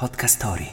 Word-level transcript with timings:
Podcast 0.00 0.36
Story. 0.36 0.72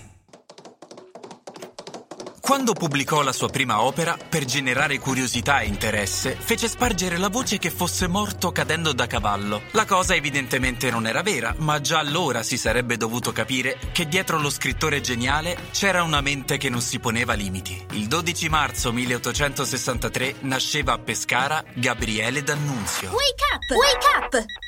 Quando 2.39 2.71
pubblicò 2.71 3.24
la 3.24 3.33
sua 3.33 3.50
prima 3.50 3.81
opera, 3.81 4.17
per 4.17 4.46
generare 4.46 5.00
curiosità 5.00 5.59
e 5.59 5.67
interesse, 5.67 6.33
fece 6.39 6.69
spargere 6.69 7.17
la 7.17 7.27
voce 7.27 7.58
che 7.58 7.69
fosse 7.69 8.08
morto 8.08 8.54
cadendo 8.54 8.94
da 8.94 9.05
cavallo. 9.05 9.63
La 9.71 9.84
cosa 9.84 10.16
evidentemente 10.16 10.90
non 10.90 11.05
era 11.08 11.24
vera, 11.24 11.54
ma 11.58 11.82
già 11.82 12.00
allora 12.00 12.42
si 12.42 12.58
sarebbe 12.58 12.96
dovuto 12.96 13.34
capire 13.34 13.78
che 13.92 14.08
dietro 14.08 14.40
lo 14.40 14.50
scrittore 14.50 15.02
geniale 15.02 15.57
c'era 15.71 16.04
una 16.04 16.21
mente 16.21 16.55
che 16.55 16.70
non 16.70 16.80
si 16.80 16.98
poneva 17.00 17.34
limiti. 17.34 17.86
Il 17.91 18.07
12 18.07 18.48
marzo 18.48 18.94
1863 18.94 20.36
nasceva 20.44 20.94
a 20.94 21.00
Pescara 21.00 21.62
Gabriele 21.73 22.44
D'Annunzio. 22.44 23.09
Wake 23.09 23.44
up! 23.54 23.75
Wake 23.75 24.38
up! 24.38 24.66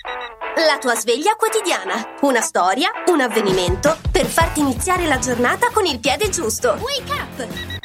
La 0.55 0.77
tua 0.77 0.95
sveglia 0.95 1.35
quotidiana. 1.35 2.15
Una 2.21 2.41
storia, 2.41 2.89
un 3.07 3.21
avvenimento 3.21 3.97
per 4.11 4.25
farti 4.25 4.59
iniziare 4.59 5.05
la 5.05 5.17
giornata 5.19 5.69
con 5.71 5.85
il 5.85 5.99
piede 5.99 6.29
giusto. 6.29 6.77
Wake 6.79 7.11
up! 7.11 7.77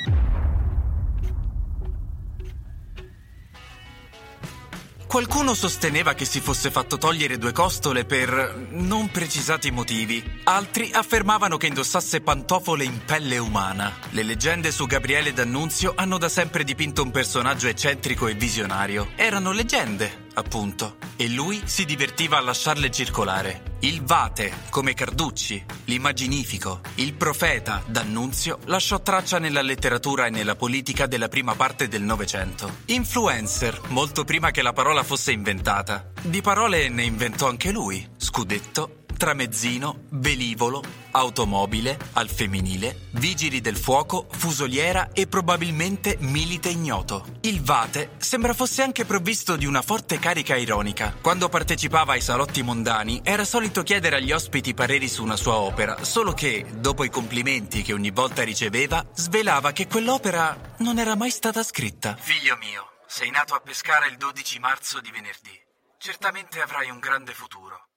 Qualcuno 5.15 5.55
sosteneva 5.55 6.15
che 6.15 6.25
si 6.25 6.41
fosse 6.41 6.73
fatto 6.73 6.99
togliere 6.99 7.39
due 7.39 7.53
costole 7.53 8.05
per 8.05 8.67
non 8.71 9.11
precisati 9.13 9.71
motivi. 9.71 10.41
Altri 10.43 10.91
affermavano 10.93 11.57
che 11.57 11.69
indossasse 11.69 12.21
pantofole 12.21 12.83
in 12.83 13.05
pelle 13.05 13.39
umana. 13.39 13.93
Le 14.11 14.25
leggende 14.25 14.73
su 14.73 14.87
Gabriele 14.87 15.33
D'Annunzio 15.33 15.93
hanno 15.95 16.19
da 16.19 16.29
sempre 16.29 16.65
dipinto 16.65 17.05
un 17.05 17.13
personaggio 17.13 17.69
eccentrico 17.69 18.27
e 18.27 18.35
visionario. 18.35 19.11
Erano 19.15 19.53
leggende, 19.53 20.24
appunto, 20.35 20.97
e 21.17 21.29
lui 21.29 21.63
si 21.65 21.85
divertiva 21.85 22.39
a 22.39 22.41
lasciarle 22.41 22.91
circolare. 22.91 23.73
Il 23.81 24.03
Vate, 24.03 24.53
come 24.71 24.95
Carducci, 24.95 25.65
l'immaginifico, 25.85 26.81
il 26.97 27.15
profeta 27.15 27.83
D'Annunzio 27.87 28.59
lasciò 28.67 29.01
traccia 29.01 29.39
nella 29.39 29.63
letteratura 29.63 30.27
e 30.27 30.31
nella 30.31 30.57
politica 30.57 31.07
della 31.07 31.29
prima 31.29 31.55
parte 31.55 31.89
del 31.89 32.03
Novecento. 32.03 32.79
Influencer, 32.87 33.81
molto 33.89 34.25
prima 34.25 34.51
che 34.51 34.63
la 34.63 34.73
parola 34.73 35.03
fosse 35.03 35.33
inventata. 35.33 36.11
Di 36.23 36.41
parole 36.41 36.89
ne 36.89 37.05
inventò 37.05 37.49
anche 37.49 37.71
lui. 37.71 38.09
Scudetto, 38.17 39.04
tramezzino, 39.15 40.05
velivolo, 40.11 40.83
automobile, 41.13 41.97
al 42.13 42.29
femminile, 42.29 43.09
vigili 43.13 43.61
del 43.61 43.77
fuoco, 43.77 44.27
fusoliera 44.31 45.11
e 45.13 45.27
probabilmente 45.27 46.17
milite 46.21 46.69
ignoto. 46.69 47.39
Il 47.43 47.63
Vate 47.63 48.11
sembra 48.19 48.53
fosse 48.53 48.83
anche 48.83 49.05
provvisto 49.05 49.57
di 49.57 49.67
una 49.67 49.83
forte 49.83 50.19
carica 50.19 50.57
ironica. 50.57 51.17
Quando 51.21 51.49
partecipava 51.49 52.13
ai 52.13 52.21
salotti 52.21 52.63
mondani 52.63 53.21
era 53.23 53.45
solito 53.45 53.83
chiedere 53.83 54.17
agli 54.17 54.33
ospiti 54.33 54.75
pareri 54.75 55.09
su 55.09 55.23
una 55.23 55.37
sua 55.37 55.55
opera, 55.55 56.05
solo 56.05 56.33
che, 56.33 56.67
dopo 56.75 57.05
i 57.05 57.11
complimenti 57.11 57.83
che 57.83 57.93
ogni 57.93 58.11
volta 58.11 58.43
riceveva, 58.43 59.05
svelava 59.15 59.73
che 59.73 59.87
quell'opera 59.87 60.75
non 60.79 60.99
era 60.99 61.15
mai 61.15 61.31
stata 61.31 61.63
scritta. 61.63 62.17
Figlio 62.19 62.57
mio, 62.57 62.91
sei 63.07 63.31
nato 63.31 63.55
a 63.55 63.61
Pescara 63.61 64.07
il 64.07 64.17
12 64.17 64.59
marzo 64.59 65.01
di 65.01 65.11
venerdì. 65.11 65.59
Certamente 65.99 66.61
avrai 66.61 66.91
un 66.91 66.99
grande 66.99 67.33
futuro. 67.33 67.89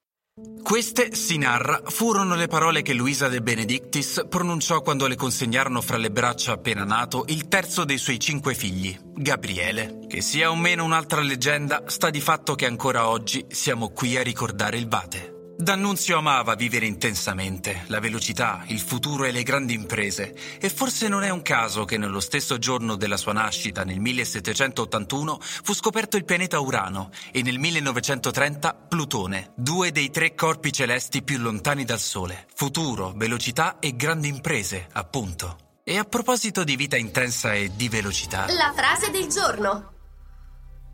Queste, 0.62 1.14
si 1.14 1.38
narra, 1.38 1.80
furono 1.86 2.34
le 2.34 2.46
parole 2.46 2.82
che 2.82 2.92
Luisa 2.92 3.28
De 3.28 3.40
Benedictis 3.40 4.26
pronunciò 4.28 4.82
quando 4.82 5.06
le 5.06 5.16
consegnarono 5.16 5.80
fra 5.80 5.96
le 5.96 6.10
braccia 6.10 6.52
appena 6.52 6.84
nato 6.84 7.24
il 7.28 7.48
terzo 7.48 7.84
dei 7.84 7.96
suoi 7.96 8.20
cinque 8.20 8.54
figli, 8.54 8.94
Gabriele. 9.14 10.00
Che 10.06 10.20
sia 10.20 10.50
o 10.50 10.56
meno 10.56 10.84
un'altra 10.84 11.22
leggenda, 11.22 11.84
sta 11.86 12.10
di 12.10 12.20
fatto 12.20 12.54
che 12.54 12.66
ancora 12.66 13.08
oggi 13.08 13.46
siamo 13.48 13.88
qui 13.90 14.16
a 14.18 14.22
ricordare 14.22 14.76
il 14.76 14.88
Vate. 14.88 15.37
D'Annunzio 15.60 16.16
amava 16.16 16.54
vivere 16.54 16.86
intensamente, 16.86 17.82
la 17.88 17.98
velocità, 17.98 18.62
il 18.68 18.78
futuro 18.78 19.24
e 19.24 19.32
le 19.32 19.42
grandi 19.42 19.74
imprese, 19.74 20.32
e 20.60 20.68
forse 20.68 21.08
non 21.08 21.24
è 21.24 21.30
un 21.30 21.42
caso 21.42 21.84
che 21.84 21.98
nello 21.98 22.20
stesso 22.20 22.58
giorno 22.58 22.94
della 22.94 23.16
sua 23.16 23.32
nascita, 23.32 23.82
nel 23.82 23.98
1781, 23.98 25.36
fu 25.40 25.74
scoperto 25.74 26.16
il 26.16 26.24
pianeta 26.24 26.60
Urano 26.60 27.10
e 27.32 27.42
nel 27.42 27.58
1930 27.58 28.72
Plutone, 28.72 29.50
due 29.56 29.90
dei 29.90 30.12
tre 30.12 30.36
corpi 30.36 30.72
celesti 30.72 31.22
più 31.24 31.38
lontani 31.38 31.84
dal 31.84 31.98
Sole. 31.98 32.46
Futuro, 32.54 33.12
velocità 33.16 33.80
e 33.80 33.96
grandi 33.96 34.28
imprese, 34.28 34.86
appunto. 34.92 35.58
E 35.82 35.98
a 35.98 36.04
proposito 36.04 36.62
di 36.62 36.76
vita 36.76 36.96
intensa 36.96 37.52
e 37.54 37.72
di 37.74 37.88
velocità, 37.88 38.46
La 38.52 38.72
frase 38.76 39.10
del 39.10 39.26
giorno. 39.26 39.92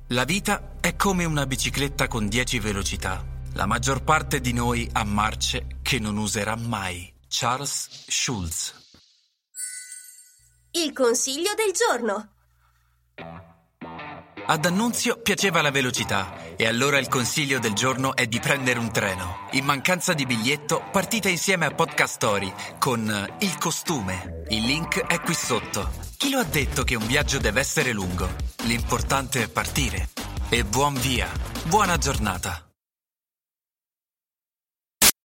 la 0.09 0.25
vita 0.25 0.77
è 0.81 0.97
come 0.97 1.27
una 1.27 1.45
bicicletta 1.45 2.09
con 2.09 2.29
10 2.29 2.59
velocità. 2.61 3.33
La 3.57 3.67
maggior 3.67 4.03
parte 4.03 4.41
di 4.41 4.53
noi 4.53 4.89
ha 4.93 5.05
marce 5.05 5.79
che 5.81 6.01
non 6.01 6.17
userà 6.17 6.57
mai. 6.57 7.13
Charles 7.29 8.05
Schulz. 8.09 8.75
Il 10.73 10.93
consiglio 10.93 11.53
del 11.55 11.73
giorno. 11.73 12.31
Ad 14.47 14.65
Annunzio 14.65 15.19
piaceva 15.19 15.63
la 15.63 15.71
velocità 15.71 16.57
e 16.57 16.67
allora 16.67 16.99
il 16.99 17.07
consiglio 17.07 17.61
del 17.61 17.75
giorno 17.75 18.17
è 18.17 18.27
di 18.27 18.41
prendere 18.41 18.81
un 18.81 18.91
treno. 18.91 19.47
In 19.53 19.65
mancanza 19.65 20.15
di 20.15 20.27
biglietto, 20.27 20.83
partite 20.91 21.31
insieme 21.31 21.65
a 21.65 21.71
Podcast 21.71 22.15
Story 22.15 22.53
con 22.81 23.09
eh, 23.09 23.45
il 23.45 23.57
costume. 23.59 24.43
Il 24.49 24.65
link 24.65 24.99
è 25.07 25.21
qui 25.21 25.35
sotto. 25.35 25.93
Chi 26.17 26.31
lo 26.31 26.41
ha 26.41 26.45
detto 26.45 26.83
che 26.83 26.97
un 26.97 27.07
viaggio 27.07 27.39
deve 27.39 27.61
essere 27.61 27.93
lungo? 27.93 28.29
L'importante 28.65 29.45
è 29.45 29.49
partire. 29.49 30.11
E 30.49 30.65
buon 30.65 30.95
via. 30.95 31.31
Buona 31.67 31.97
giornata. 31.97 32.64